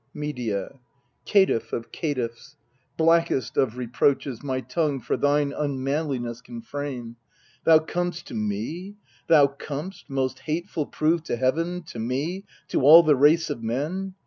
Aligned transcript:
Medea. 0.15 0.79
Caitiff 1.27 1.71
of 1.73 1.91
caitiffs! 1.91 2.55
blackest 2.97 3.55
of 3.55 3.77
reproaches 3.77 4.41
My 4.41 4.59
tongue 4.59 4.99
for 4.99 5.15
thine 5.15 5.53
unmanliness 5.53 6.41
can 6.41 6.63
frame 6.63 7.17
Thou 7.65 7.77
com'st 7.77 8.25
to 8.29 8.33
me 8.33 8.95
thou 9.27 9.45
com'st, 9.45 10.09
most 10.09 10.39
hateful 10.39 10.87
proved 10.87 11.25
To 11.25 11.35
Heaven, 11.35 11.83
to 11.83 11.99
me, 11.99 12.45
to 12.69 12.81
all 12.81 13.03
the 13.03 13.15
race 13.15 13.51
of 13.51 13.61
men 13.61 14.15